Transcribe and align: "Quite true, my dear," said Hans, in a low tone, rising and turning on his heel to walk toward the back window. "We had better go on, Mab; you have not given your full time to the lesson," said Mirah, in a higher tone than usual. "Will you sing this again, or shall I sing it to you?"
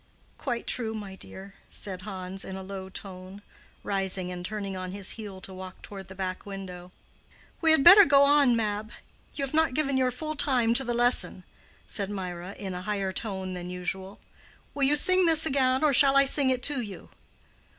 "Quite 0.39 0.65
true, 0.65 0.95
my 0.95 1.13
dear," 1.15 1.53
said 1.69 2.01
Hans, 2.01 2.43
in 2.43 2.55
a 2.55 2.63
low 2.63 2.89
tone, 2.89 3.43
rising 3.83 4.31
and 4.31 4.43
turning 4.43 4.75
on 4.75 4.93
his 4.93 5.11
heel 5.11 5.39
to 5.41 5.53
walk 5.53 5.83
toward 5.83 6.07
the 6.07 6.15
back 6.15 6.43
window. 6.43 6.91
"We 7.61 7.69
had 7.69 7.83
better 7.83 8.03
go 8.03 8.23
on, 8.23 8.55
Mab; 8.55 8.89
you 9.35 9.45
have 9.45 9.53
not 9.53 9.75
given 9.75 9.97
your 9.97 10.09
full 10.09 10.35
time 10.35 10.73
to 10.73 10.83
the 10.83 10.95
lesson," 10.95 11.43
said 11.85 12.09
Mirah, 12.09 12.55
in 12.57 12.73
a 12.73 12.81
higher 12.81 13.11
tone 13.11 13.53
than 13.53 13.69
usual. 13.69 14.19
"Will 14.73 14.85
you 14.85 14.95
sing 14.95 15.27
this 15.27 15.45
again, 15.45 15.83
or 15.83 15.93
shall 15.93 16.17
I 16.17 16.23
sing 16.23 16.49
it 16.49 16.63
to 16.63 16.81
you?" 16.81 17.11